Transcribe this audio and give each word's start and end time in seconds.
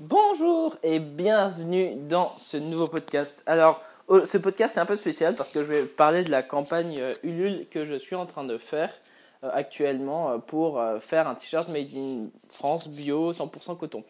Bonjour 0.00 0.76
et 0.84 1.00
bienvenue 1.00 1.96
dans 1.96 2.32
ce 2.38 2.56
nouveau 2.56 2.86
podcast. 2.86 3.42
Alors, 3.46 3.82
ce 4.08 4.38
podcast 4.38 4.74
c'est 4.74 4.80
un 4.80 4.86
peu 4.86 4.94
spécial 4.94 5.34
parce 5.34 5.50
que 5.50 5.64
je 5.64 5.72
vais 5.72 5.82
parler 5.86 6.22
de 6.22 6.30
la 6.30 6.44
campagne 6.44 6.94
euh, 7.00 7.14
Ulule 7.24 7.66
que 7.68 7.84
je 7.84 7.96
suis 7.96 8.14
en 8.14 8.24
train 8.24 8.44
de 8.44 8.58
faire 8.58 8.92
euh, 9.42 9.50
actuellement 9.52 10.30
euh, 10.30 10.38
pour 10.38 10.80
faire 11.00 11.26
un 11.26 11.34
t-shirt 11.34 11.68
made 11.68 11.88
in 11.96 12.26
France 12.48 12.88
bio 12.88 13.32
100% 13.32 13.76
coton. 13.76 14.04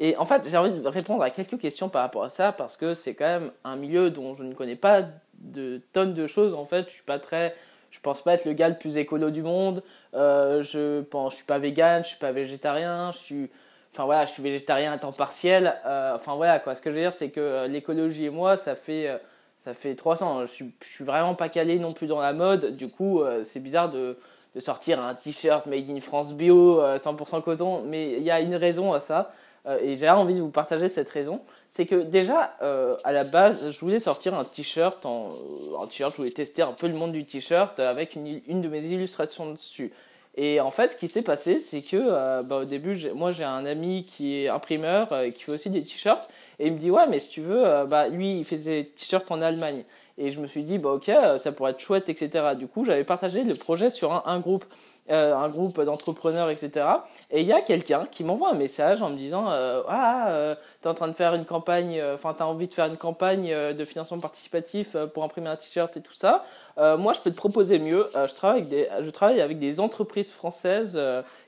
Et 0.00 0.16
en 0.16 0.24
fait, 0.24 0.48
j'ai 0.48 0.56
envie 0.56 0.80
de 0.80 0.88
répondre 0.88 1.22
à 1.22 1.28
quelques 1.28 1.58
questions 1.58 1.90
par 1.90 2.00
rapport 2.00 2.24
à 2.24 2.30
ça 2.30 2.52
parce 2.52 2.78
que 2.78 2.94
c'est 2.94 3.14
quand 3.14 3.26
même 3.26 3.52
un 3.64 3.76
milieu 3.76 4.08
dont 4.08 4.34
je 4.34 4.44
ne 4.44 4.54
connais 4.54 4.76
pas 4.76 5.02
de 5.40 5.82
tonnes 5.92 6.14
de 6.14 6.26
choses. 6.26 6.54
En 6.54 6.64
fait, 6.64 6.88
je 6.88 6.94
suis 6.94 7.02
pas 7.02 7.18
très 7.18 7.54
je 7.90 8.00
pense 8.00 8.22
pas 8.22 8.32
être 8.32 8.46
le 8.46 8.54
gars 8.54 8.70
le 8.70 8.78
plus 8.78 8.96
écolo 8.96 9.28
du 9.28 9.42
monde. 9.42 9.82
Je 10.14 11.02
pense, 11.02 11.32
je 11.32 11.36
suis 11.36 11.44
pas 11.44 11.58
vegan, 11.58 12.02
je 12.02 12.08
suis 12.08 12.18
pas 12.18 12.32
végétarien, 12.32 13.12
je 13.12 13.18
suis, 13.18 13.50
enfin 13.94 14.04
voilà, 14.04 14.26
je 14.26 14.32
suis 14.32 14.42
végétarien 14.42 14.92
à 14.92 14.98
temps 14.98 15.12
partiel. 15.12 15.76
Euh, 15.86 16.14
enfin 16.16 16.34
voilà 16.34 16.58
quoi. 16.58 16.74
Ce 16.74 16.82
que 16.82 16.90
je 16.90 16.96
veux 16.96 17.00
dire, 17.02 17.12
c'est 17.12 17.30
que 17.30 17.40
euh, 17.40 17.66
l'écologie 17.68 18.26
et 18.26 18.30
moi, 18.30 18.56
ça 18.56 18.74
fait, 18.74 19.10
ça 19.58 19.74
fait 19.74 19.94
300. 19.94 20.42
Je 20.42 20.46
suis, 20.46 20.74
suis 20.82 21.04
vraiment 21.04 21.34
pas 21.34 21.48
calé 21.48 21.78
non 21.78 21.92
plus 21.92 22.06
dans 22.06 22.20
la 22.20 22.32
mode. 22.32 22.76
Du 22.76 22.88
coup, 22.88 23.22
c'est 23.44 23.60
bizarre 23.60 23.90
de, 23.90 24.18
de 24.54 24.60
sortir 24.60 25.04
un 25.04 25.14
t-shirt 25.14 25.66
made 25.66 25.88
in 25.90 26.00
France 26.00 26.34
bio, 26.34 26.82
100% 26.82 27.42
coton. 27.42 27.82
Mais 27.82 28.12
il 28.12 28.22
y 28.22 28.30
a 28.30 28.40
une 28.40 28.56
raison 28.56 28.92
à 28.92 29.00
ça. 29.00 29.32
Euh, 29.66 29.78
et 29.80 29.96
j'ai 29.96 30.08
envie 30.10 30.34
de 30.34 30.40
vous 30.40 30.50
partager 30.50 30.88
cette 30.88 31.08
raison, 31.10 31.40
c'est 31.70 31.86
que 31.86 31.94
déjà 31.94 32.54
euh, 32.62 32.96
à 33.02 33.12
la 33.12 33.24
base, 33.24 33.70
je 33.70 33.80
voulais 33.80 33.98
sortir 33.98 34.34
un 34.34 34.44
t-shirt, 34.44 35.06
en, 35.06 35.32
euh, 35.80 35.86
t-shirt, 35.86 36.12
je 36.12 36.18
voulais 36.18 36.32
tester 36.32 36.60
un 36.60 36.72
peu 36.72 36.86
le 36.86 36.94
monde 36.94 37.12
du 37.12 37.24
t-shirt 37.24 37.80
avec 37.80 38.14
une, 38.14 38.42
une 38.46 38.60
de 38.60 38.68
mes 38.68 38.84
illustrations 38.86 39.52
dessus. 39.52 39.90
Et 40.36 40.60
en 40.60 40.70
fait, 40.70 40.88
ce 40.88 40.96
qui 40.96 41.08
s'est 41.08 41.22
passé, 41.22 41.58
c'est 41.58 41.82
que 41.82 42.42
bah, 42.42 42.56
au 42.56 42.64
début, 42.64 42.96
moi 43.14 43.32
j'ai 43.32 43.44
un 43.44 43.64
ami 43.64 44.04
qui 44.04 44.36
est 44.36 44.48
imprimeur 44.48 45.16
et 45.20 45.32
qui 45.32 45.42
fait 45.44 45.52
aussi 45.52 45.70
des 45.70 45.82
t-shirts, 45.82 46.28
et 46.58 46.66
il 46.66 46.72
me 46.72 46.78
dit 46.78 46.90
ouais, 46.90 47.06
mais 47.08 47.20
si 47.20 47.28
tu 47.30 47.40
veux, 47.40 47.84
bah 47.86 48.08
lui 48.08 48.38
il 48.38 48.44
fait 48.44 48.56
des 48.56 48.86
t-shirts 48.86 49.30
en 49.30 49.40
Allemagne. 49.42 49.84
Et 50.16 50.30
je 50.30 50.40
me 50.40 50.46
suis 50.46 50.64
dit 50.64 50.78
bah 50.78 50.90
ok, 50.90 51.10
ça 51.38 51.52
pourrait 51.52 51.72
être 51.72 51.80
chouette, 51.80 52.08
etc. 52.08 52.54
Du 52.56 52.68
coup, 52.68 52.84
j'avais 52.84 53.04
partagé 53.04 53.42
le 53.42 53.54
projet 53.54 53.90
sur 53.90 54.26
un, 54.28 54.40
groupe. 54.40 54.64
Euh, 55.10 55.34
un 55.34 55.50
groupe 55.50 55.82
d'entrepreneurs, 55.82 56.48
etc. 56.48 56.86
Et 57.30 57.42
il 57.42 57.46
y 57.46 57.52
a 57.52 57.60
quelqu'un 57.60 58.06
qui 58.10 58.24
m'envoie 58.24 58.50
un 58.52 58.54
message 58.54 59.02
en 59.02 59.10
me 59.10 59.16
disant 59.16 59.50
euh, 59.50 59.82
Ah, 59.86 60.30
euh, 60.30 60.54
tu 60.80 60.88
es 60.88 60.90
en 60.90 60.94
train 60.94 61.08
de 61.08 61.12
faire 61.12 61.34
une 61.34 61.44
campagne, 61.44 62.02
enfin, 62.14 62.32
tu 62.32 62.42
as 62.42 62.46
envie 62.46 62.68
de 62.68 62.74
faire 62.74 62.86
une 62.86 62.96
campagne 62.96 63.54
de 63.74 63.84
financement 63.84 64.18
participatif 64.18 64.96
pour 65.12 65.24
imprimer 65.24 65.48
un 65.48 65.56
t-shirt 65.56 65.94
et 65.96 66.00
tout 66.00 66.14
ça. 66.14 66.44
moi, 66.78 67.12
je 67.12 67.20
peux 67.20 67.30
te 67.30 67.36
proposer 67.36 67.78
mieux. 67.78 68.08
je, 68.14 68.34
travaille 68.34 68.60
avec 68.60 68.68
des, 68.70 68.88
je 69.02 69.10
travaille 69.10 69.40
avec 69.42 69.58
des 69.58 69.78
entreprises 69.78 70.30
françaises 70.30 70.98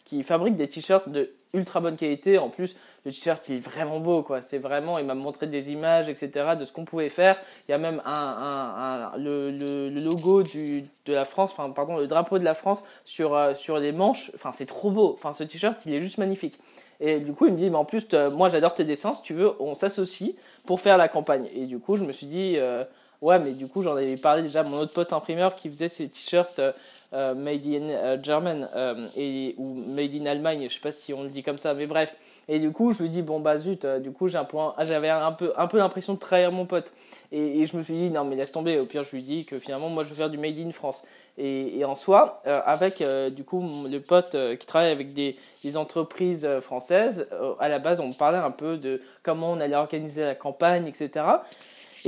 qui 0.04 0.22
fabriquent 0.22 0.56
des 0.56 0.68
t-shirts 0.68 1.08
de 1.08 1.30
ultra 1.56 1.80
bonne 1.80 1.96
qualité. 1.96 2.38
En 2.38 2.48
plus, 2.48 2.76
le 3.04 3.10
t-shirt 3.10 3.48
il 3.48 3.56
est 3.56 3.60
vraiment 3.60 3.98
beau, 3.98 4.22
quoi. 4.22 4.40
C'est 4.42 4.58
vraiment, 4.58 4.98
il 4.98 5.06
m'a 5.06 5.14
montré 5.14 5.46
des 5.46 5.72
images, 5.72 6.08
etc. 6.08 6.54
de 6.58 6.64
ce 6.64 6.72
qu'on 6.72 6.84
pouvait 6.84 7.08
faire. 7.08 7.36
Il 7.68 7.72
y 7.72 7.74
a 7.74 7.78
même 7.78 8.00
un, 8.04 9.12
le, 9.18 9.90
logo 9.90 10.42
du, 10.42 10.84
de 11.06 11.12
la 11.12 11.24
France, 11.24 11.52
enfin 11.52 11.70
pardon, 11.70 11.98
le 11.98 12.06
drapeau 12.06 12.38
de 12.38 12.44
la 12.44 12.54
France 12.54 12.84
sur 13.04 13.34
euh, 13.34 13.54
sur 13.54 13.78
les 13.78 13.92
manches. 13.92 14.30
Enfin, 14.34 14.52
c'est 14.52 14.66
trop 14.66 14.90
beau. 14.90 15.14
Enfin, 15.14 15.32
ce 15.32 15.44
t-shirt 15.44 15.84
il 15.86 15.94
est 15.94 16.02
juste 16.02 16.18
magnifique. 16.18 16.58
Et 17.00 17.20
du 17.20 17.32
coup, 17.32 17.46
il 17.46 17.52
me 17.52 17.58
dit, 17.58 17.68
mais 17.68 17.76
en 17.76 17.84
plus, 17.84 18.06
moi 18.32 18.48
j'adore 18.48 18.74
tes 18.74 18.84
dessins. 18.84 19.14
Si 19.14 19.22
tu 19.22 19.34
veux, 19.34 19.52
on 19.60 19.74
s'associe 19.74 20.32
pour 20.64 20.80
faire 20.80 20.96
la 20.96 21.08
campagne. 21.08 21.48
Et 21.54 21.66
du 21.66 21.78
coup, 21.78 21.96
je 21.96 22.04
me 22.04 22.12
suis 22.12 22.26
dit. 22.26 22.54
Euh, 22.56 22.84
ouais, 23.22 23.38
mais 23.38 23.52
du 23.52 23.66
coup, 23.66 23.82
j'en 23.82 23.96
avais 23.96 24.16
parlé 24.16 24.42
déjà 24.42 24.60
à 24.60 24.62
mon 24.62 24.78
autre 24.78 24.92
pote 24.92 25.12
imprimeur 25.12 25.54
qui 25.54 25.68
faisait 25.68 25.88
ces 25.88 26.08
t-shirts 26.08 26.58
euh, 26.58 26.72
euh, 27.12 27.34
made 27.34 27.66
in 27.66 27.88
euh, 27.88 28.18
German 28.20 28.68
et, 29.16 29.54
ou 29.58 29.74
made 29.74 30.14
in 30.14 30.26
Allemagne, 30.26 30.66
je 30.68 30.74
sais 30.74 30.80
pas 30.80 30.90
si 30.90 31.14
on 31.14 31.22
le 31.22 31.28
dit 31.28 31.42
comme 31.42 31.58
ça, 31.58 31.72
mais 31.72 31.86
bref. 31.86 32.16
Et 32.48 32.58
du 32.58 32.72
coup, 32.72 32.92
je 32.92 33.02
lui 33.02 33.08
dis 33.08 33.22
bon 33.22 33.38
bah 33.38 33.58
zut, 33.58 33.86
du 33.86 34.10
coup 34.10 34.26
j'ai 34.26 34.38
un 34.38 34.44
point, 34.44 34.74
ah, 34.76 34.84
j'avais 34.84 35.08
un 35.08 35.32
peu, 35.32 35.52
un 35.56 35.68
peu 35.68 35.78
l'impression 35.78 36.14
de 36.14 36.18
trahir 36.18 36.50
mon 36.50 36.66
pote. 36.66 36.92
Et, 37.32 37.66
je 37.66 37.76
me 37.76 37.82
suis 37.82 37.94
dit 37.94 38.10
non 38.10 38.24
mais 38.24 38.36
laisse 38.36 38.50
tomber. 38.50 38.78
Au 38.78 38.86
pire, 38.86 39.04
je 39.04 39.12
lui 39.12 39.22
dis 39.22 39.44
que 39.44 39.58
finalement 39.60 39.88
moi 39.88 40.02
je 40.02 40.08
veux 40.08 40.16
faire 40.16 40.30
du 40.30 40.38
made 40.38 40.58
in 40.58 40.72
France. 40.72 41.04
Et, 41.38 41.84
en 41.84 41.94
soi, 41.94 42.42
avec 42.44 43.02
du 43.34 43.44
coup 43.44 43.62
le 43.88 43.98
pote 43.98 44.36
qui 44.58 44.66
travaille 44.66 44.90
avec 44.90 45.12
des, 45.12 45.36
des 45.62 45.76
entreprises 45.76 46.48
françaises, 46.60 47.28
à 47.60 47.68
la 47.68 47.78
base 47.78 48.00
on 48.00 48.12
parlait 48.12 48.38
un 48.38 48.50
peu 48.50 48.78
de 48.78 49.00
comment 49.22 49.52
on 49.52 49.60
allait 49.60 49.76
organiser 49.76 50.24
la 50.24 50.34
campagne, 50.34 50.86
etc. 50.86 51.24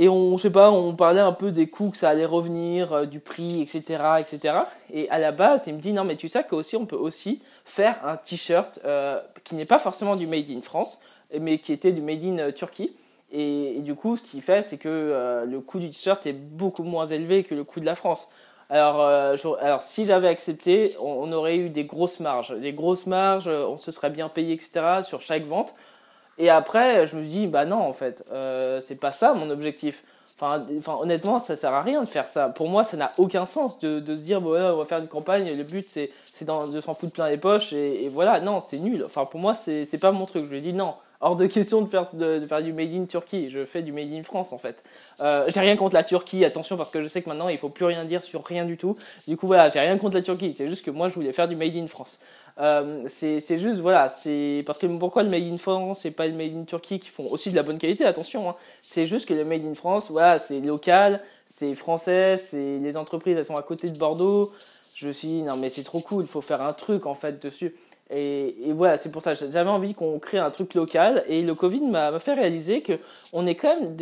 Et 0.01 0.07
on, 0.07 0.37
sais 0.37 0.49
pas, 0.49 0.71
on 0.71 0.95
parlait 0.95 1.19
un 1.19 1.33
peu 1.33 1.51
des 1.51 1.67
coûts 1.67 1.89
que 1.89 1.97
ça 1.97 2.07
allait 2.07 2.25
revenir, 2.25 2.93
euh, 2.93 3.05
du 3.05 3.19
prix, 3.19 3.61
etc., 3.61 4.01
etc. 4.19 4.59
Et 4.93 5.09
à 5.09 5.19
la 5.19 5.33
base, 5.33 5.67
il 5.67 5.73
me 5.75 5.81
dit 5.81 5.91
non, 5.91 6.05
mais 6.05 6.15
tu 6.15 6.29
sais 6.29 6.41
qu'aussi 6.45 6.77
on 6.77 6.85
peut 6.85 6.95
aussi 6.95 7.41
faire 7.65 7.97
un 8.05 8.15
t-shirt 8.15 8.79
euh, 8.85 9.19
qui 9.43 9.55
n'est 9.55 9.65
pas 9.65 9.77
forcément 9.77 10.15
du 10.15 10.25
made 10.25 10.49
in 10.49 10.61
France, 10.61 11.01
mais 11.37 11.59
qui 11.59 11.73
était 11.73 11.91
du 11.91 12.01
made 12.01 12.23
in 12.23 12.39
euh, 12.39 12.51
Turquie. 12.53 12.95
Et, 13.33 13.75
du 13.79 13.93
coup, 13.93 14.15
ce 14.15 14.23
qu'il 14.23 14.41
fait, 14.41 14.61
c'est 14.61 14.77
que 14.77 15.43
le 15.45 15.59
coût 15.59 15.77
du 15.77 15.89
t-shirt 15.89 16.25
est 16.25 16.33
beaucoup 16.33 16.81
moins 16.81 17.05
élevé 17.05 17.43
que 17.43 17.53
le 17.53 17.63
coût 17.63 17.79
de 17.79 17.85
la 17.85 17.93
France. 17.93 18.29
Alors, 18.71 19.01
alors 19.01 19.83
si 19.83 20.05
j'avais 20.05 20.29
accepté, 20.29 20.95
on, 20.99 21.29
on, 21.29 21.31
aurait 21.31 21.57
eu 21.57 21.69
des 21.69 21.83
grosses 21.83 22.19
marges, 22.21 22.57
des 22.59 22.73
grosses 22.73 23.05
marges, 23.05 23.47
on 23.47 23.77
se 23.77 23.91
serait 23.91 24.09
bien 24.09 24.29
payé, 24.29 24.53
etc. 24.53 25.01
sur 25.03 25.21
chaque 25.21 25.43
vente. 25.43 25.75
Et 26.39 26.49
après, 26.49 27.05
je 27.05 27.17
me 27.17 27.23
dis, 27.23 27.47
bah 27.47 27.65
non, 27.65 27.81
en 27.81 27.93
fait, 27.93 28.25
euh, 28.31 28.79
c'est 28.79 28.95
pas 28.95 29.11
ça 29.11 29.33
mon 29.33 29.49
objectif. 29.49 30.05
Enfin, 30.37 30.65
enfin, 30.77 30.97
honnêtement, 31.01 31.37
ça 31.37 31.57
sert 31.57 31.73
à 31.73 31.83
rien 31.83 32.01
de 32.01 32.07
faire 32.07 32.25
ça. 32.27 32.47
Pour 32.47 32.69
moi, 32.69 32.85
ça 32.85 32.95
n'a 32.95 33.11
aucun 33.17 33.45
sens 33.45 33.77
de, 33.79 33.99
de 33.99 34.15
se 34.15 34.23
dire, 34.23 34.39
bon, 34.39 34.51
on 34.51 34.77
va 34.77 34.85
faire 34.85 34.99
une 34.99 35.09
campagne, 35.09 35.53
le 35.53 35.63
but, 35.65 35.89
c'est, 35.89 36.11
de 36.41 36.79
s'en 36.79 36.95
foutre 36.95 37.11
plein 37.11 37.27
les 37.29 37.37
poches, 37.37 37.73
et, 37.73 38.07
voilà. 38.07 38.39
Non, 38.39 38.61
c'est 38.61 38.79
nul. 38.79 39.03
Enfin, 39.05 39.25
pour 39.25 39.41
moi, 39.41 39.53
c'est, 39.53 39.85
pas 39.99 40.13
mon 40.13 40.25
truc. 40.25 40.45
Je 40.45 40.51
lui 40.51 40.61
dis, 40.61 40.71
non, 40.73 40.95
hors 41.21 41.35
de 41.35 41.47
question 41.47 41.81
de 41.81 41.87
faire, 41.87 42.09
de, 42.13 42.39
faire 42.39 42.61
du 42.61 42.73
made 42.73 42.93
in 42.93 43.05
Turquie. 43.05 43.49
Je 43.49 43.65
fais 43.65 43.81
du 43.81 43.91
made 43.91 44.11
in 44.11 44.23
France, 44.23 44.53
en 44.53 44.57
fait. 44.57 44.83
Euh, 45.19 45.45
j'ai 45.47 45.59
rien 45.59 45.75
contre 45.75 45.95
la 45.95 46.03
Turquie, 46.03 46.45
attention, 46.45 46.77
parce 46.77 46.91
que 46.91 47.01
je 47.01 47.07
sais 47.07 47.21
que 47.21 47.29
maintenant, 47.29 47.49
il 47.49 47.57
faut 47.57 47.69
plus 47.69 47.85
rien 47.85 48.05
dire 48.05 48.23
sur 48.23 48.43
rien 48.45 48.65
du 48.65 48.77
tout. 48.77 48.97
Du 49.27 49.37
coup, 49.37 49.47
voilà, 49.47 49.69
j'ai 49.69 49.79
rien 49.79 49.97
contre 49.97 50.15
la 50.15 50.21
Turquie. 50.21 50.53
C'est 50.53 50.69
juste 50.69 50.85
que 50.85 50.91
moi, 50.91 51.09
je 51.09 51.15
voulais 51.15 51.33
faire 51.33 51.47
du 51.47 51.55
made 51.55 51.75
in 51.75 51.87
France. 51.87 52.19
Euh, 52.59 53.05
c'est 53.07 53.57
juste, 53.57 53.79
voilà, 53.79 54.09
c'est 54.09 54.63
parce 54.65 54.77
que 54.77 54.85
pourquoi 54.85 55.23
le 55.23 55.29
Made 55.29 55.43
in 55.43 55.57
France 55.57 56.05
et 56.05 56.11
pas 56.11 56.27
le 56.27 56.33
Made 56.33 56.55
in 56.57 56.63
Turquie 56.65 56.99
qui 56.99 57.07
font 57.07 57.31
aussi 57.31 57.51
de 57.51 57.55
la 57.55 57.63
bonne 57.63 57.77
qualité, 57.77 58.05
attention, 58.05 58.49
hein. 58.49 58.55
c'est 58.83 59.07
juste 59.07 59.27
que 59.29 59.33
le 59.33 59.45
Made 59.45 59.65
in 59.65 59.75
France, 59.75 60.11
voilà, 60.11 60.39
c'est 60.39 60.59
local, 60.59 61.21
c'est 61.45 61.73
français, 61.73 62.37
c'est 62.37 62.79
les 62.79 62.97
entreprises, 62.97 63.37
elles 63.37 63.45
sont 63.45 63.55
à 63.55 63.63
côté 63.63 63.89
de 63.89 63.97
Bordeaux. 63.97 64.51
Je 64.93 65.07
me 65.07 65.13
suis 65.13 65.41
non, 65.43 65.55
mais 65.55 65.69
c'est 65.69 65.83
trop 65.83 66.01
cool, 66.01 66.25
il 66.25 66.27
faut 66.27 66.41
faire 66.41 66.61
un 66.61 66.73
truc 66.73 67.05
en 67.05 67.13
fait 67.13 67.41
dessus. 67.41 67.73
Et, 68.11 68.73
voilà, 68.73 68.97
c'est 68.97 69.11
pour 69.11 69.21
ça, 69.21 69.35
j'avais 69.35 69.69
envie 69.69 69.93
qu'on 69.93 70.17
crée 70.17 70.39
un 70.39 70.49
truc 70.49 70.73
local. 70.73 71.23
Et 71.27 71.43
le 71.43 71.53
Covid 71.53 71.81
m'a 71.81 72.17
fait 72.19 72.33
réaliser 72.33 72.81
que 72.81 72.93
on 73.33 73.45
est 73.45 73.53
quand 73.53 73.79
même 73.79 73.95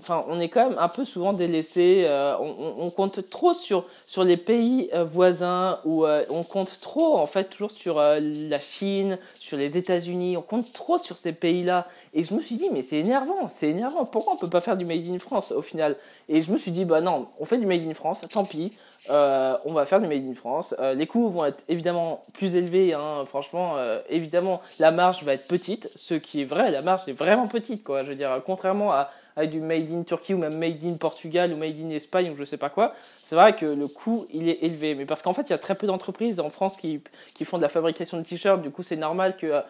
enfin, 0.00 0.22
est 0.38 0.50
quand 0.50 0.68
même 0.68 0.78
un 0.78 0.88
peu 0.88 1.06
souvent 1.06 1.32
délaissé. 1.32 2.04
Euh, 2.06 2.36
on, 2.38 2.74
on, 2.78 2.90
compte 2.90 3.30
trop 3.30 3.54
sur 3.54 3.86
sur 4.04 4.22
les 4.22 4.36
pays 4.36 4.90
euh, 4.92 5.04
voisins 5.04 5.78
ou 5.86 6.04
euh, 6.04 6.26
on 6.28 6.42
compte 6.42 6.78
trop 6.80 7.16
en 7.16 7.26
fait 7.26 7.44
toujours 7.44 7.70
sur 7.70 7.98
la 8.00 8.60
Chine, 8.60 9.18
sur 9.38 9.56
les 9.56 9.78
États-Unis. 9.78 10.36
On 10.36 10.42
compte 10.42 10.74
trop 10.74 10.98
sur 10.98 11.16
ces 11.16 11.32
pays-là. 11.32 11.86
Et 12.12 12.22
je 12.24 12.34
me 12.34 12.42
suis 12.42 12.56
dit, 12.56 12.68
mais 12.70 12.82
c'est 12.82 12.98
énervant, 12.98 13.48
c'est 13.48 13.70
énervant. 13.70 14.04
Pourquoi 14.04 14.34
on 14.34 14.36
peut 14.36 14.50
pas 14.50 14.60
faire 14.60 14.76
du 14.76 14.84
Made 14.84 15.08
in 15.08 15.18
France 15.18 15.52
au 15.52 15.62
final? 15.62 15.96
Et 16.28 16.42
je 16.42 16.52
me 16.52 16.58
suis 16.58 16.70
dit, 16.70 16.84
bah 16.84 17.00
non, 17.00 17.28
on 17.38 17.46
fait 17.46 17.58
du 17.58 17.66
Made 17.66 17.86
in 17.86 17.94
France, 17.94 18.26
tant 18.30 18.44
pis. 18.44 18.72
Euh, 19.10 19.56
on 19.64 19.72
va 19.72 19.86
faire 19.86 20.00
du 20.00 20.06
Made 20.06 20.26
in 20.26 20.34
France. 20.34 20.74
Euh, 20.78 20.94
les 20.94 21.06
coûts 21.06 21.30
vont 21.30 21.44
être 21.44 21.64
évidemment 21.68 22.24
plus 22.32 22.56
élevés. 22.56 22.94
Hein. 22.94 23.24
Franchement, 23.26 23.76
euh, 23.76 24.00
évidemment, 24.08 24.60
la 24.78 24.90
marge 24.90 25.22
va 25.22 25.34
être 25.34 25.46
petite. 25.46 25.90
Ce 25.94 26.14
qui 26.14 26.42
est 26.42 26.44
vrai, 26.44 26.70
la 26.70 26.82
marge 26.82 27.08
est 27.08 27.12
vraiment 27.12 27.48
petite. 27.48 27.84
Quoi. 27.84 28.04
Je 28.04 28.10
veux 28.10 28.14
dire, 28.14 28.42
contrairement 28.44 28.92
à, 28.92 29.10
du 29.46 29.60
Made 29.60 29.92
in 29.92 30.02
Turquie 30.02 30.34
ou 30.34 30.38
même 30.38 30.58
Made 30.58 30.84
in 30.84 30.94
Portugal 30.94 31.52
ou 31.52 31.56
Made 31.56 31.76
in 31.80 31.90
Espagne 31.90 32.30
ou 32.30 32.36
je 32.36 32.44
sais 32.44 32.56
pas 32.56 32.70
quoi, 32.70 32.94
c'est 33.22 33.36
vrai 33.36 33.54
que 33.54 33.66
le 33.66 33.86
coût, 33.86 34.26
il 34.32 34.48
est 34.48 34.64
élevé. 34.64 34.96
Mais 34.96 35.06
parce 35.06 35.22
qu'en 35.22 35.32
fait, 35.32 35.42
il 35.42 35.50
y 35.50 35.54
a 35.54 35.58
très 35.58 35.76
peu 35.76 35.86
d'entreprises 35.86 36.40
en 36.40 36.50
France 36.50 36.76
qui, 36.76 37.00
qui 37.34 37.44
font 37.44 37.56
de 37.56 37.62
la 37.62 37.68
fabrication 37.68 38.18
de 38.18 38.24
t-shirts. 38.24 38.60
Du 38.62 38.70
coup, 38.70 38.82
c'est 38.82 38.96
normal 38.96 39.36
que 39.36 39.62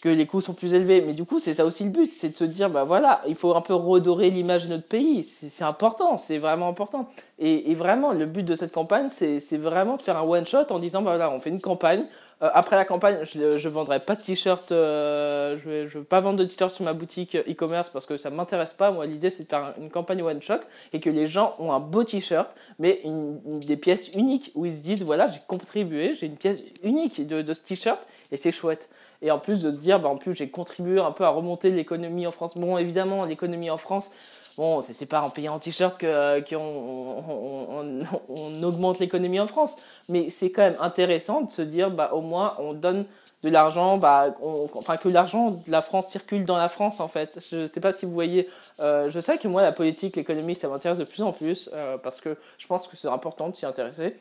que 0.00 0.08
les 0.08 0.26
coûts 0.26 0.40
sont 0.40 0.54
plus 0.54 0.74
élevés. 0.74 1.00
Mais 1.00 1.12
du 1.12 1.24
coup, 1.24 1.38
c'est 1.38 1.54
ça 1.54 1.64
aussi 1.64 1.84
le 1.84 1.90
but, 1.90 2.12
c'est 2.12 2.30
de 2.30 2.36
se 2.36 2.44
dire, 2.44 2.70
bah 2.70 2.84
voilà, 2.84 3.22
il 3.26 3.34
faut 3.34 3.54
un 3.54 3.60
peu 3.60 3.74
redorer 3.74 4.30
l'image 4.30 4.66
de 4.66 4.70
notre 4.74 4.88
pays. 4.88 5.22
C'est 5.24 5.64
important, 5.64 6.16
c'est 6.16 6.38
vraiment 6.38 6.68
important. 6.68 7.08
Et, 7.38 7.70
et, 7.70 7.74
vraiment, 7.74 8.12
le 8.12 8.26
but 8.26 8.44
de 8.44 8.54
cette 8.54 8.72
campagne, 8.72 9.08
c'est 9.08 9.56
vraiment 9.56 9.96
de 9.96 10.02
faire 10.02 10.16
un 10.16 10.22
one 10.22 10.46
shot 10.46 10.70
en 10.70 10.78
disant, 10.78 11.02
bah 11.02 11.10
voilà, 11.16 11.30
on 11.30 11.40
fait 11.40 11.50
une 11.50 11.60
campagne. 11.60 12.04
Euh, 12.42 12.48
après 12.54 12.76
la 12.76 12.86
campagne, 12.86 13.18
je 13.22 13.58
je 13.58 13.68
vendrai 13.68 14.00
pas 14.00 14.16
de 14.16 14.22
t-shirt, 14.22 14.72
euh, 14.72 15.58
je, 15.58 15.86
je 15.86 15.98
veux 15.98 16.04
pas 16.04 16.20
vendre 16.20 16.38
de 16.38 16.44
t-shirt 16.44 16.74
sur 16.74 16.84
ma 16.84 16.94
boutique 16.94 17.36
e-commerce 17.36 17.90
parce 17.90 18.06
que 18.06 18.16
ça 18.16 18.30
m'intéresse 18.30 18.72
pas. 18.72 18.90
Moi, 18.90 19.04
l'idée 19.06 19.28
c'est 19.28 19.44
de 19.44 19.48
faire 19.48 19.74
une 19.78 19.90
campagne 19.90 20.22
one 20.22 20.40
shot 20.40 20.60
et 20.94 21.00
que 21.00 21.10
les 21.10 21.26
gens 21.26 21.54
ont 21.58 21.72
un 21.72 21.80
beau 21.80 22.02
t-shirt, 22.02 22.50
mais 22.78 23.00
une, 23.04 23.60
des 23.60 23.76
pièces 23.76 24.14
uniques 24.14 24.52
où 24.54 24.64
ils 24.64 24.72
se 24.72 24.82
disent 24.82 25.02
voilà, 25.02 25.30
j'ai 25.30 25.40
contribué, 25.46 26.14
j'ai 26.14 26.26
une 26.26 26.36
pièce 26.36 26.62
unique 26.82 27.26
de, 27.26 27.42
de 27.42 27.54
ce 27.54 27.62
t-shirt 27.62 28.00
et 28.32 28.36
c'est 28.36 28.52
chouette. 28.52 28.90
Et 29.22 29.30
en 29.30 29.38
plus 29.38 29.62
de 29.62 29.72
se 29.72 29.80
dire, 29.80 30.00
bah, 30.00 30.08
en 30.08 30.16
plus 30.16 30.32
j'ai 30.32 30.48
contribué 30.48 31.00
un 31.00 31.12
peu 31.12 31.24
à 31.24 31.30
remonter 31.30 31.70
l'économie 31.70 32.26
en 32.26 32.30
France. 32.30 32.56
Bon, 32.56 32.78
évidemment, 32.78 33.24
l'économie 33.24 33.70
en 33.70 33.78
France, 33.78 34.10
bon, 34.56 34.80
c'est 34.80 35.06
pas 35.06 35.22
en 35.22 35.30
payant 35.30 35.54
en 35.54 35.58
t-shirt 35.58 35.98
qu'on 35.98 36.06
euh, 36.06 36.42
on, 36.52 38.02
on, 38.28 38.62
augmente 38.62 38.98
l'économie 38.98 39.40
en 39.40 39.46
France, 39.46 39.76
mais 40.08 40.30
c'est 40.30 40.50
quand 40.50 40.62
même 40.62 40.76
intéressant 40.80 41.42
de 41.42 41.50
se 41.50 41.62
dire, 41.62 41.90
bah, 41.90 42.10
au 42.12 42.20
moins 42.20 42.56
on 42.58 42.72
donne 42.72 43.06
de 43.42 43.48
l'argent, 43.48 43.96
bah, 43.96 44.34
enfin 44.74 44.96
que 44.96 45.08
l'argent 45.08 45.50
de 45.50 45.70
la 45.70 45.80
France 45.80 46.08
circule 46.08 46.44
dans 46.44 46.58
la 46.58 46.68
France 46.68 47.00
en 47.00 47.08
fait. 47.08 47.38
Je 47.50 47.66
sais 47.66 47.80
pas 47.80 47.92
si 47.92 48.04
vous 48.04 48.12
voyez, 48.12 48.48
euh, 48.80 49.08
je 49.08 49.18
sais 49.18 49.38
que 49.38 49.48
moi 49.48 49.62
la 49.62 49.72
politique, 49.72 50.16
l'économie, 50.16 50.54
ça 50.54 50.68
m'intéresse 50.68 50.98
de 50.98 51.04
plus 51.04 51.22
en 51.22 51.32
plus 51.32 51.70
euh, 51.72 51.96
parce 51.96 52.20
que 52.20 52.36
je 52.58 52.66
pense 52.66 52.86
que 52.86 52.96
c'est 52.96 53.08
important 53.08 53.48
de 53.48 53.56
s'y 53.56 53.64
intéresser. 53.64 54.16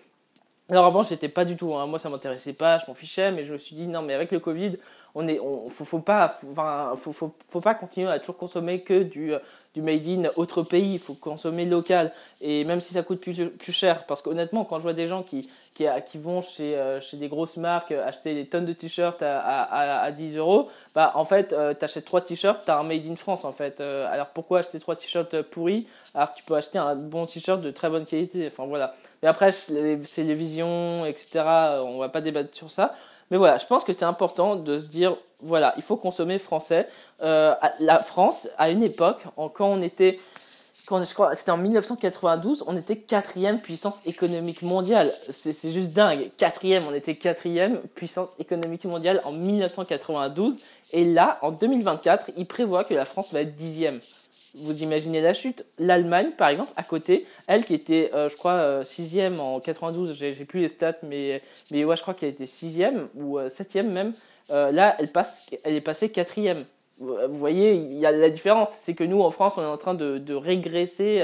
Alors 0.69 0.86
avant, 0.86 1.01
j'étais 1.04 1.30
pas 1.30 1.45
du 1.45 1.56
tout, 1.56 1.75
hein. 1.75 1.88
moi 1.88 1.98
ça 1.98 2.10
m'intéressait 2.10 2.54
pas, 2.54 2.77
je 2.77 2.86
m'en 2.88 2.94
fichais, 2.94 3.31
mais 3.31 3.44
je 3.45 3.54
me 3.54 3.57
suis 3.57 3.75
dit 3.75 3.88
non 3.88 4.04
mais 4.04 4.13
avec 4.13 4.31
le 4.31 4.39
Covid, 4.39 4.77
on 5.15 5.27
est, 5.27 5.39
on, 5.39 5.69
faut, 5.69 5.85
faut 5.85 6.00
pas, 6.00 6.27
faut, 6.27 7.13
faut, 7.13 7.33
faut, 7.50 7.61
pas 7.61 7.73
continuer 7.73 8.09
à 8.09 8.19
toujours 8.19 8.38
consommer 8.38 8.81
que 8.81 9.03
du, 9.03 9.33
euh, 9.33 9.39
du 9.73 9.81
made 9.81 10.07
in 10.07 10.29
autre 10.35 10.61
pays. 10.63 10.94
Il 10.94 11.00
faut 11.00 11.15
consommer 11.15 11.65
local. 11.65 12.11
Et 12.41 12.63
même 12.63 12.79
si 12.79 12.94
ça 12.94 13.01
coûte 13.03 13.19
plus, 13.19 13.50
plus 13.50 13.71
cher, 13.71 14.06
parce 14.06 14.21
qu'honnêtement, 14.21 14.65
quand 14.65 14.77
je 14.77 14.83
vois 14.83 14.94
des 14.94 15.07
gens 15.07 15.23
qui, 15.23 15.50
qui, 15.73 15.85
qui 16.06 16.17
vont 16.17 16.41
chez, 16.41 16.75
euh, 16.75 17.01
chez 17.01 17.17
des 17.17 17.27
grosses 17.27 17.57
marques 17.57 17.91
acheter 17.91 18.35
des 18.35 18.45
tonnes 18.45 18.65
de 18.65 18.73
t-shirts 18.73 19.21
à, 19.23 19.39
à, 19.39 20.03
à, 20.03 20.11
10 20.11 20.38
euros, 20.38 20.69
bah, 20.94 21.11
en 21.15 21.25
fait, 21.25 21.53
euh, 21.53 21.73
tu 21.77 21.85
achètes 21.85 22.06
trois 22.06 22.21
t-shirts, 22.21 22.65
tu 22.65 22.71
as 22.71 22.77
un 22.77 22.83
made 22.83 23.06
in 23.07 23.15
France, 23.15 23.45
en 23.45 23.51
fait. 23.51 23.81
alors 23.81 24.27
pourquoi 24.27 24.59
acheter 24.59 24.79
trois 24.79 24.95
t-shirts 24.95 25.41
pourris 25.41 25.88
alors 26.13 26.33
que 26.33 26.38
tu 26.38 26.44
peux 26.44 26.56
acheter 26.56 26.77
un 26.77 26.95
bon 26.95 27.25
t-shirt 27.25 27.61
de 27.61 27.71
très 27.71 27.89
bonne 27.89 28.06
qualité? 28.06 28.47
Enfin 28.47 28.65
voilà. 28.65 28.94
Mais 29.21 29.27
après, 29.27 29.51
c'est 29.51 30.23
les 30.23 30.35
visions, 30.35 31.06
etc. 31.06 31.44
On 31.83 31.97
va 31.97 32.09
pas 32.09 32.21
débattre 32.21 32.56
sur 32.56 32.71
ça. 32.71 32.95
Mais 33.31 33.37
voilà, 33.37 33.57
je 33.57 33.65
pense 33.65 33.83
que 33.83 33.93
c'est 33.93 34.05
important 34.05 34.55
de 34.55 34.79
se 34.79 34.89
dire, 34.89 35.15
voilà, 35.41 35.73
il 35.77 35.83
faut 35.83 35.97
consommer 35.97 36.39
français. 36.39 36.87
Euh, 37.21 37.53
la 37.79 37.99
France, 37.99 38.49
à 38.57 38.69
une 38.69 38.83
époque, 38.83 39.23
quand 39.53 39.67
on 39.67 39.81
était, 39.81 40.19
je 40.89 41.13
crois, 41.13 41.35
c'était 41.35 41.51
en 41.51 41.57
1992, 41.57 42.63
on 42.65 42.75
était 42.75 42.97
quatrième 42.97 43.61
puissance 43.61 44.05
économique 44.05 44.63
mondiale. 44.63 45.13
C'est 45.29 45.71
juste 45.71 45.93
dingue. 45.93 46.31
Quatrième, 46.37 46.87
on 46.87 46.93
était 46.93 47.15
quatrième 47.15 47.79
puissance 47.95 48.39
économique 48.39 48.85
mondiale 48.85 49.21
en 49.25 49.31
1992. 49.31 50.57
Et 50.91 51.05
là, 51.05 51.37
en 51.43 51.51
2024, 51.51 52.31
il 52.35 52.47
prévoit 52.47 52.83
que 52.83 52.95
la 52.95 53.05
France 53.05 53.31
va 53.31 53.41
être 53.41 53.55
dixième 53.55 53.99
vous 54.55 54.83
imaginez 54.83 55.21
la 55.21 55.33
chute. 55.33 55.65
L'Allemagne, 55.77 56.31
par 56.37 56.49
exemple, 56.49 56.71
à 56.75 56.83
côté, 56.83 57.25
elle 57.47 57.65
qui 57.65 57.73
était, 57.73 58.11
euh, 58.13 58.29
je 58.29 58.37
crois, 58.37 58.53
euh, 58.53 58.83
sixième 58.83 59.39
en 59.39 59.59
92, 59.59 60.17
j'ai, 60.17 60.33
plus 60.45 60.61
les 60.61 60.67
stats, 60.67 60.97
mais, 61.03 61.41
mais 61.71 61.83
ouais, 61.83 61.95
je 61.95 62.01
crois 62.01 62.13
qu'elle 62.13 62.29
était 62.29 62.47
sixième 62.47 63.07
ou 63.15 63.37
euh, 63.37 63.49
septième 63.49 63.91
même. 63.91 64.13
là, 64.49 64.95
elle, 64.99 65.11
passe, 65.11 65.45
elle 65.63 65.75
est 65.75 65.81
passée 65.81 66.09
quatrième. 66.09 66.65
Vous 66.99 67.37
voyez, 67.37 67.75
il 67.75 67.97
y 67.97 68.05
a 68.05 68.11
la 68.11 68.29
différence. 68.29 68.71
C'est 68.71 68.93
que 68.93 69.05
nous, 69.05 69.21
en 69.21 69.31
France, 69.31 69.57
on 69.57 69.61
est 69.61 69.65
en 69.65 69.77
train 69.77 69.93
de, 69.93 70.33
régresser, 70.33 71.23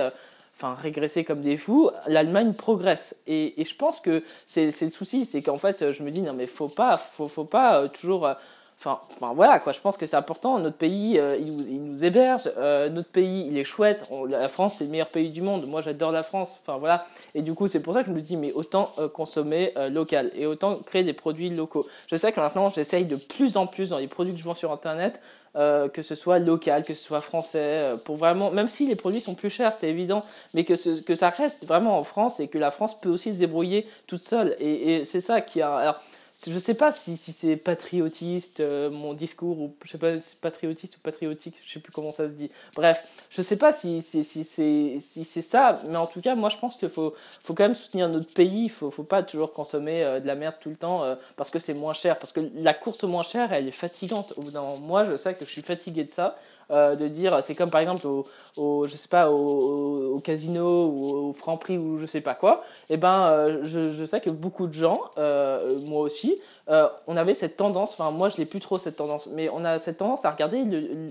enfin, 0.55 0.73
régresser 0.73 1.25
comme 1.25 1.41
des 1.41 1.57
fous. 1.57 1.89
L'Allemagne 2.07 2.53
progresse. 2.53 3.17
Et, 3.27 3.53
je 3.57 3.75
pense 3.75 3.99
que 3.99 4.23
c'est, 4.45 4.71
c'est 4.71 4.85
le 4.85 4.91
souci, 4.91 5.25
c'est 5.25 5.41
qu'en 5.41 5.57
fait, 5.57 5.91
je 5.91 6.03
me 6.03 6.11
dis, 6.11 6.21
non, 6.21 6.33
mais 6.33 6.47
faut 6.47 6.69
pas, 6.69 6.97
faut, 6.97 7.27
faut 7.27 7.43
pas 7.43 7.89
toujours 7.89 8.29
Enfin, 8.77 8.99
voilà 9.33 9.59
quoi, 9.59 9.71
je 9.71 9.79
pense 9.79 9.97
que 9.97 10.05
c'est 10.05 10.17
important. 10.17 10.59
Notre 10.59 10.77
pays, 10.77 11.17
euh, 11.17 11.37
il, 11.37 11.81
nous, 11.81 12.03
héberge. 12.03 12.51
Euh, 12.57 12.89
notre 12.89 13.09
pays, 13.09 13.47
il 13.47 13.57
est 13.57 13.63
chouette. 13.63 14.05
la 14.27 14.47
France, 14.47 14.75
c'est 14.77 14.83
le 14.83 14.91
meilleur 14.91 15.07
pays 15.07 15.29
du 15.29 15.41
monde. 15.41 15.65
Moi, 15.65 15.81
j'adore 15.81 16.11
la 16.11 16.23
France. 16.23 16.59
Enfin 16.61 16.77
voilà. 16.77 17.05
Et 17.33 17.41
du 17.41 17.53
coup, 17.53 17.67
c'est 17.67 17.81
pour 17.81 17.93
ça 17.93 18.03
que 18.03 18.09
je 18.09 18.13
me 18.13 18.21
dis, 18.21 18.37
mais 18.37 18.51
autant 18.51 18.91
euh, 18.99 19.07
consommer 19.07 19.73
local 19.89 20.31
et 20.35 20.45
autant 20.45 20.77
créer 20.79 21.03
des 21.03 21.13
produits 21.13 21.49
locaux. 21.49 21.87
Je 22.07 22.15
sais 22.15 22.31
que 22.31 22.39
maintenant, 22.39 22.69
j'essaye 22.69 23.05
de 23.05 23.15
plus 23.15 23.57
en 23.57 23.65
plus 23.65 23.89
dans 23.89 23.97
les 23.97 24.07
produits 24.07 24.33
que 24.33 24.39
je 24.39 24.45
vends 24.45 24.53
sur 24.53 24.71
Internet, 24.71 25.21
que 25.55 26.01
ce 26.01 26.15
soit 26.15 26.39
local, 26.39 26.83
que 26.83 26.93
ce 26.93 27.01
soit 27.01 27.21
français, 27.21 27.93
pour 28.03 28.17
vraiment, 28.17 28.51
même 28.51 28.67
si 28.67 28.87
les 28.87 28.95
produits 28.95 29.21
sont 29.21 29.35
plus 29.35 29.49
chers, 29.49 29.73
c'est 29.73 29.89
évident, 29.89 30.23
mais 30.53 30.65
que, 30.65 30.99
que 30.99 31.15
ça 31.15 31.29
reste 31.29 31.65
vraiment 31.65 31.97
en 31.97 32.03
France 32.03 32.41
et 32.41 32.49
que 32.49 32.57
la 32.57 32.71
France 32.71 32.99
peut 32.99 33.09
aussi 33.09 33.33
se 33.33 33.39
débrouiller 33.39 33.87
toute 34.05 34.21
seule. 34.21 34.55
Et, 34.59 34.97
et 34.97 35.05
c'est 35.05 35.21
ça 35.21 35.41
qui 35.41 35.61
a. 35.61 35.75
Alors, 35.75 36.01
je 36.47 36.59
sais 36.59 36.73
pas 36.73 36.91
si, 36.91 37.15
si 37.15 37.31
c'est 37.31 37.55
patriotiste 37.55 38.59
euh, 38.59 38.89
mon 38.89 39.13
discours 39.13 39.57
ou 39.57 39.73
je 39.85 39.91
sais 39.91 39.97
pas 39.97 40.19
si 40.19 40.35
patriotiste 40.35 40.97
ou 40.97 40.99
patriotique 40.99 41.55
je 41.65 41.73
sais 41.73 41.79
plus 41.79 41.93
comment 41.93 42.11
ça 42.11 42.27
se 42.27 42.33
dit. 42.33 42.51
Bref 42.75 43.05
je 43.29 43.41
sais 43.41 43.55
pas 43.55 43.71
si 43.71 44.01
si 44.01 44.23
si 44.25 44.43
si 44.43 45.25
c'est 45.25 45.41
ça 45.41 45.81
mais 45.87 45.97
en 45.97 46.07
tout 46.07 46.19
cas 46.19 46.35
moi 46.35 46.49
je 46.49 46.57
pense 46.57 46.75
qu'il 46.75 46.89
faut 46.89 47.13
faut 47.41 47.53
quand 47.53 47.63
même 47.63 47.75
soutenir 47.75 48.09
notre 48.09 48.31
pays. 48.33 48.65
Il 48.65 48.69
faut 48.69 48.91
faut 48.91 49.03
pas 49.03 49.23
toujours 49.23 49.53
consommer 49.53 50.03
euh, 50.03 50.19
de 50.19 50.27
la 50.27 50.35
merde 50.35 50.55
tout 50.59 50.69
le 50.69 50.75
temps 50.75 51.03
euh, 51.03 51.15
parce 51.37 51.49
que 51.49 51.59
c'est 51.59 51.73
moins 51.73 51.93
cher. 51.93 52.19
Parce 52.19 52.33
que 52.33 52.41
la 52.55 52.73
course 52.73 53.03
moins 53.05 53.23
chère 53.23 53.53
elle 53.53 53.69
est 53.69 53.71
fatigante. 53.71 54.33
Au 54.35 54.43
moi 54.77 55.05
je 55.05 55.15
sais 55.15 55.35
que 55.35 55.45
je 55.45 55.49
suis 55.49 55.61
fatigué 55.61 56.03
de 56.03 56.11
ça 56.11 56.35
de 56.71 57.07
dire 57.07 57.43
c'est 57.43 57.53
comme 57.53 57.69
par 57.69 57.79
exemple 57.79 58.07
au, 58.07 58.25
au 58.57 58.87
je 58.87 58.95
sais 58.95 59.07
pas 59.07 59.29
au, 59.29 60.15
au, 60.15 60.19
casino 60.19 60.87
ou 60.87 61.27
au 61.27 61.31
Franprix 61.31 61.77
ou 61.77 61.99
je 61.99 62.07
sais 62.07 62.21
pas 62.21 62.33
quoi. 62.33 62.63
Et 62.89 62.95
eh 62.95 62.97
ben 62.97 63.61
je, 63.61 64.03
sais 64.03 64.19
que 64.19 64.31
beaucoup 64.31 64.65
de 64.65 64.73
gens 64.73 64.99
moi 65.15 66.01
aussi 66.01 66.24
on 66.67 67.17
avait 67.17 67.33
cette 67.33 67.57
tendance 67.57 67.93
enfin 67.93 68.11
moi 68.11 68.29
je 68.29 68.37
l'ai 68.37 68.45
plus 68.45 68.59
trop 68.59 68.77
cette 68.77 68.95
tendance 68.95 69.27
mais 69.27 69.49
on 69.49 69.63
a 69.65 69.79
cette 69.79 69.97
tendance 69.97 70.25
à 70.25 70.31
regarder 70.31 70.63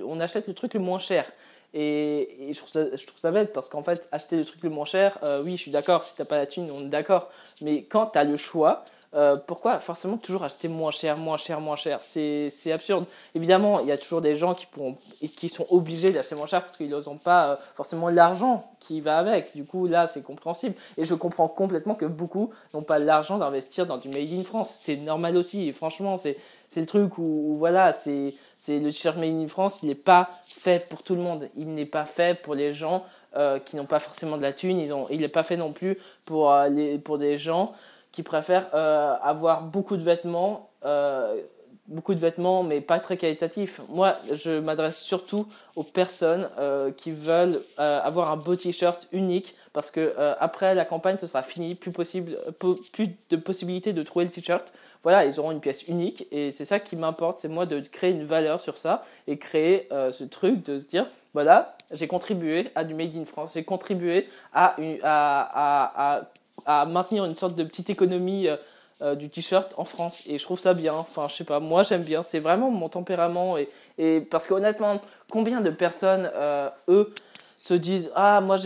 on 0.06 0.20
achète 0.20 0.48
le 0.48 0.54
truc 0.54 0.74
le 0.74 0.80
moins 0.80 0.98
cher 0.98 1.24
et, 1.76 2.50
je, 2.52 2.56
trouve 2.56 2.70
ça, 2.70 2.84
je 2.96 3.04
trouve 3.04 3.18
ça 3.18 3.32
bête 3.32 3.52
parce 3.52 3.68
qu'en 3.68 3.82
fait, 3.82 4.06
acheter 4.12 4.36
le 4.36 4.44
truc 4.44 4.62
le 4.62 4.70
moins 4.70 4.84
cher, 4.84 5.18
oui, 5.44 5.56
je 5.56 5.62
suis 5.62 5.72
d'accord, 5.72 6.04
si 6.04 6.14
t'as 6.14 6.24
pas 6.24 6.36
la 6.36 6.46
thune, 6.46 6.70
on 6.70 6.84
est 6.84 6.88
d'accord. 6.88 7.30
Mais 7.62 7.82
quand 7.82 8.06
tu 8.06 8.18
as 8.18 8.22
le 8.22 8.36
choix, 8.36 8.84
euh, 9.14 9.36
pourquoi 9.36 9.78
forcément 9.78 10.16
toujours 10.16 10.42
acheter 10.42 10.66
moins 10.66 10.90
cher, 10.90 11.16
moins 11.16 11.36
cher, 11.36 11.60
moins 11.60 11.76
cher? 11.76 12.02
C'est 12.02 12.72
absurde. 12.72 13.04
Évidemment, 13.36 13.78
il 13.78 13.86
y 13.86 13.92
a 13.92 13.98
toujours 13.98 14.20
des 14.20 14.34
gens 14.34 14.54
qui, 14.54 14.66
pourront, 14.66 14.96
qui 15.36 15.48
sont 15.48 15.66
obligés 15.70 16.10
d'acheter 16.10 16.34
moins 16.34 16.46
cher 16.46 16.62
parce 16.62 16.76
qu'ils 16.76 16.90
n'ont 16.90 17.18
pas 17.18 17.50
euh, 17.50 17.56
forcément 17.76 18.08
l'argent 18.08 18.68
qui 18.80 19.00
va 19.00 19.18
avec. 19.18 19.54
Du 19.54 19.64
coup, 19.64 19.86
là, 19.86 20.08
c'est 20.08 20.22
compréhensible. 20.22 20.74
Et 20.96 21.04
je 21.04 21.14
comprends 21.14 21.46
complètement 21.46 21.94
que 21.94 22.06
beaucoup 22.06 22.50
n'ont 22.72 22.82
pas 22.82 22.98
l'argent 22.98 23.38
d'investir 23.38 23.86
dans 23.86 23.98
du 23.98 24.08
Made 24.08 24.32
in 24.32 24.42
France. 24.42 24.76
C'est 24.80 24.96
normal 24.96 25.36
aussi. 25.36 25.72
Franchement, 25.72 26.16
c'est 26.16 26.36
le 26.76 26.86
truc 26.86 27.16
où, 27.18 27.54
voilà, 27.56 27.92
c'est 27.92 28.34
le 28.66 28.90
t-shirt 28.90 29.16
Made 29.16 29.40
in 29.40 29.46
France, 29.46 29.84
il 29.84 29.90
n'est 29.90 29.94
pas 29.94 30.30
fait 30.48 30.88
pour 30.88 31.04
tout 31.04 31.14
le 31.14 31.22
monde. 31.22 31.48
Il 31.56 31.72
n'est 31.72 31.86
pas 31.86 32.04
fait 32.04 32.40
pour 32.42 32.56
les 32.56 32.72
gens 32.72 33.04
euh, 33.36 33.60
qui 33.60 33.76
n'ont 33.76 33.86
pas 33.86 34.00
forcément 34.00 34.36
de 34.36 34.42
la 34.42 34.52
thune. 34.52 34.80
Ils 34.80 34.92
ont, 34.92 35.06
il 35.08 35.20
n'est 35.20 35.28
pas 35.28 35.44
fait 35.44 35.56
non 35.56 35.72
plus 35.72 35.98
pour, 36.24 36.52
les, 36.68 36.98
pour 36.98 37.18
des 37.18 37.38
gens 37.38 37.74
qui 38.14 38.22
préfèrent 38.22 38.68
euh, 38.74 39.16
avoir 39.22 39.62
beaucoup 39.62 39.96
de 39.96 40.02
vêtements, 40.02 40.70
euh, 40.84 41.34
beaucoup 41.88 42.14
de 42.14 42.20
vêtements, 42.20 42.62
mais 42.62 42.80
pas 42.80 43.00
très 43.00 43.16
qualitatifs. 43.16 43.80
Moi, 43.88 44.14
je 44.30 44.60
m'adresse 44.60 45.00
surtout 45.00 45.48
aux 45.74 45.82
personnes 45.82 46.48
euh, 46.60 46.92
qui 46.92 47.10
veulent 47.10 47.60
avoir 47.76 48.30
un 48.30 48.36
beau 48.36 48.54
t-shirt 48.54 49.08
unique, 49.10 49.56
parce 49.72 49.90
que 49.90 50.14
après 50.38 50.76
la 50.76 50.84
campagne, 50.84 51.16
ce 51.16 51.26
sera 51.26 51.42
fini, 51.42 51.74
plus 51.74 51.90
possible, 51.90 52.38
plus 52.92 53.10
de 53.30 53.36
possibilités 53.36 53.92
de 53.92 54.02
trouver 54.04 54.26
le 54.26 54.30
t-shirt. 54.30 54.72
Voilà, 55.02 55.24
ils 55.24 55.40
auront 55.40 55.50
une 55.50 55.60
pièce 55.60 55.88
unique, 55.88 56.28
et 56.30 56.52
c'est 56.52 56.64
ça 56.64 56.78
qui 56.78 56.94
m'importe, 56.94 57.40
c'est 57.40 57.48
moi 57.48 57.66
de 57.66 57.80
créer 57.80 58.12
une 58.12 58.24
valeur 58.24 58.60
sur 58.60 58.78
ça 58.78 59.02
et 59.26 59.38
créer 59.38 59.88
ce 59.90 60.22
truc 60.22 60.64
de 60.64 60.78
se 60.78 60.86
dire, 60.86 61.08
voilà, 61.34 61.76
j'ai 61.90 62.06
contribué 62.06 62.70
à 62.76 62.84
du 62.84 62.94
Made 62.94 63.16
in 63.16 63.24
France, 63.24 63.54
j'ai 63.54 63.64
contribué 63.64 64.28
à, 64.52 64.76
à, 65.02 65.02
à, 65.02 66.18
à 66.18 66.24
à 66.66 66.86
maintenir 66.86 67.24
une 67.24 67.34
sorte 67.34 67.54
de 67.54 67.64
petite 67.64 67.90
économie 67.90 68.48
euh, 68.48 68.56
euh, 69.02 69.14
du 69.14 69.28
t-shirt 69.28 69.74
en 69.76 69.84
France. 69.84 70.22
Et 70.26 70.38
je 70.38 70.44
trouve 70.44 70.60
ça 70.60 70.72
bien. 70.72 70.94
Enfin 70.94 71.26
je 71.28 71.34
sais 71.34 71.44
pas. 71.44 71.60
Moi 71.60 71.82
j'aime 71.82 72.02
bien. 72.02 72.22
C'est 72.22 72.38
vraiment 72.38 72.70
mon 72.70 72.88
tempérament. 72.88 73.58
Et, 73.58 73.68
et 73.98 74.20
parce 74.20 74.46
qu'honnêtement 74.46 75.00
combien 75.30 75.60
de 75.60 75.70
personnes 75.70 76.30
euh, 76.34 76.68
eux 76.88 77.12
se 77.58 77.74
disent 77.74 78.12
ah 78.14 78.40
moi 78.40 78.58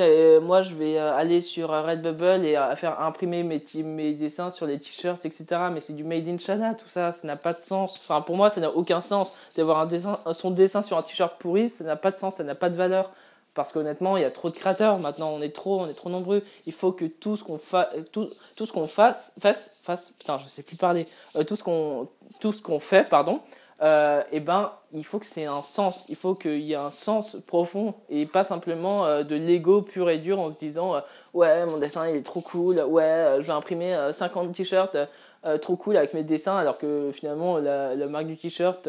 moi 0.43 0.63
je 0.63 0.75
vais 0.75 0.99
aller 0.99 1.41
sur 1.41 1.71
Redbubble 1.71 2.45
et 2.45 2.59
faire 2.75 3.01
imprimer 3.01 3.45
mes, 3.45 3.63
mes 3.85 4.13
dessins 4.13 4.51
sur 4.51 4.67
les 4.67 4.81
t-shirts 4.81 5.25
etc 5.25 5.47
mais 5.73 5.79
c'est 5.79 5.93
du 5.93 6.03
made 6.03 6.29
in 6.29 6.37
China 6.37 6.75
tout 6.75 6.89
ça. 6.89 7.13
Ça 7.13 7.27
n'a 7.27 7.37
pas 7.37 7.53
de 7.53 7.63
sens. 7.63 7.99
Enfin 8.01 8.21
pour 8.21 8.37
moi 8.37 8.51
ça 8.51 8.61
n'a 8.61 8.71
aucun 8.71 9.01
sens 9.01 9.35
d'avoir 9.57 9.79
un 9.79 9.87
dessin 9.87 10.19
son 10.33 10.51
dessin 10.51 10.83
sur 10.83 10.99
un 10.99 11.03
t-shirt 11.03 11.37
pourri. 11.39 11.69
Ça 11.69 11.85
n'a 11.85 11.97
pas 11.97 12.11
de 12.11 12.19
sens. 12.19 12.37
Ça 12.37 12.45
n'a 12.45 12.57
pas 12.57 12.71
de 12.71 12.77
valeur 12.77 13.13
parce 13.59 13.73
qu'honnêtement, 13.73 14.17
il 14.17 14.23
y 14.23 14.25
a 14.25 14.31
trop 14.31 14.51
de 14.51 14.55
créateurs. 14.55 15.01
Maintenant, 15.01 15.31
on 15.31 15.43
est 15.43 15.53
trop, 15.53 15.81
on 15.81 15.89
est 15.89 15.95
trop 15.95 16.11
nombreux. 16.11 16.45
Il 16.67 16.73
faut 16.73 16.93
que 16.93 17.07
tout 17.07 17.37
ce 17.37 17.43
qu'on 17.43 17.59
fasse, 17.59 17.89
tout, 18.13 18.31
ce 18.57 18.71
qu'on 18.71 18.87
fasse, 18.87 19.33
fasse, 19.41 19.75
fasse, 19.83 20.13
putain, 20.13 20.39
je 20.39 20.47
sais 20.47 20.63
plus 20.63 20.77
parler. 20.77 21.09
Euh, 21.35 21.43
tout 21.43 21.57
ce 21.57 21.65
qu'on, 21.65 22.07
tout 22.39 22.53
ce 22.53 22.63
qu'on 22.63 22.79
fait, 22.79 23.09
pardon. 23.09 23.41
Euh, 23.83 24.23
eh 24.31 24.39
ben, 24.39 24.71
il 24.93 25.05
faut 25.05 25.19
que 25.19 25.27
c'est 25.27 25.47
un 25.47 25.63
sens. 25.63 26.07
Il 26.09 26.15
faut 26.15 26.37
qu'il 26.37 26.61
y 26.61 26.75
ait 26.75 26.77
un 26.77 26.93
sens 26.93 27.37
profond 27.49 27.95
et 28.09 28.27
pas 28.27 28.45
simplement 28.45 29.05
euh, 29.07 29.25
de 29.25 29.35
l'ego 29.35 29.83
pur 29.83 30.09
et 30.09 30.19
dur 30.19 30.39
en 30.39 30.51
se 30.51 30.59
disant 30.61 30.95
ouais, 31.35 31.67
mon 31.67 31.79
dessin 31.79 32.09
il 32.09 32.15
est 32.15 32.23
trop 32.23 32.41
cool. 32.41 32.79
Ouais, 32.79 33.39
je 33.39 33.43
vais 33.43 33.53
imprimer 33.53 34.11
50 34.13 34.53
t-shirts 34.53 34.97
trop 35.61 35.75
cool 35.75 35.97
avec 35.97 36.15
mes 36.15 36.23
dessins, 36.23 36.59
alors 36.59 36.79
que 36.79 37.11
finalement 37.13 37.59
la, 37.59 37.97
la 37.97 38.07
marque 38.07 38.27
du 38.27 38.37
t-shirt 38.37 38.89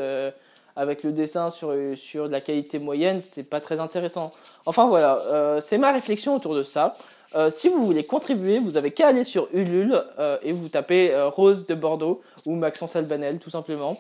avec 0.76 1.04
le 1.04 1.12
dessin 1.12 1.50
sur, 1.50 1.74
sur 1.96 2.28
de 2.28 2.32
la 2.32 2.42
qualité 2.42 2.80
moyenne, 2.80 3.22
c'est 3.22 3.44
pas 3.44 3.60
très 3.60 3.80
intéressant. 3.80 4.34
Enfin 4.66 4.88
voilà, 4.88 5.20
euh, 5.28 5.62
c'est 5.62 5.78
ma 5.78 5.92
réflexion 5.92 6.36
autour 6.36 6.56
de 6.56 6.64
ça. 6.64 6.96
Euh, 7.36 7.50
si 7.50 7.70
vous 7.70 7.86
voulez 7.86 8.06
contribuer, 8.06 8.60
vous 8.60 8.78
avez 8.78 8.92
qu'à 8.92 9.08
aller 9.08 9.24
sur 9.24 9.48
Ulule 9.54 10.04
euh, 10.18 10.38
et 10.42 10.52
vous 10.52 10.68
tapez 10.68 11.16
Rose 11.28 11.66
de 11.68 11.76
Bordeaux 11.76 12.22
ou 12.46 12.56
Maxence 12.56 12.96
Albanel 12.96 13.40
tout 13.40 13.50
simplement. 13.50 14.00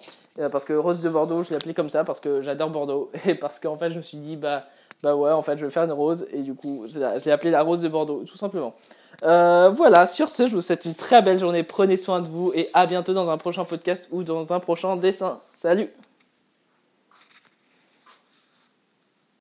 parce 0.51 0.65
que 0.65 0.73
Rose 0.73 1.01
de 1.01 1.09
Bordeaux, 1.09 1.43
je 1.43 1.49
l'ai 1.49 1.55
appelé 1.57 1.73
comme 1.73 1.89
ça 1.89 2.03
parce 2.03 2.19
que 2.19 2.41
j'adore 2.41 2.69
Bordeaux 2.69 3.11
et 3.25 3.35
parce 3.35 3.59
qu'en 3.59 3.77
fait 3.77 3.89
je 3.89 3.97
me 3.97 4.01
suis 4.01 4.17
dit 4.17 4.35
bah 4.35 4.65
bah 5.03 5.15
ouais 5.15 5.31
en 5.31 5.41
fait 5.41 5.57
je 5.57 5.65
vais 5.65 5.71
faire 5.71 5.83
une 5.83 5.91
rose 5.91 6.27
et 6.33 6.39
du 6.39 6.53
coup 6.53 6.85
j'ai 6.87 7.31
appelé 7.31 7.51
la 7.51 7.61
Rose 7.61 7.81
de 7.81 7.87
Bordeaux 7.87 8.23
tout 8.27 8.37
simplement. 8.37 8.73
voilà, 9.21 10.07
sur 10.07 10.29
ce, 10.29 10.47
je 10.47 10.55
vous 10.55 10.61
souhaite 10.61 10.85
une 10.85 10.95
très 10.95 11.21
belle 11.21 11.39
journée. 11.39 11.63
Prenez 11.63 11.97
soin 11.97 12.21
de 12.21 12.27
vous 12.27 12.51
et 12.53 12.69
à 12.73 12.85
bientôt 12.85 13.13
dans 13.13 13.29
un 13.29 13.37
prochain 13.37 13.63
podcast 13.63 14.07
ou 14.11 14.23
dans 14.23 14.53
un 14.53 14.59
prochain 14.59 14.97
dessin. 14.97 15.39
Salut 15.53 15.89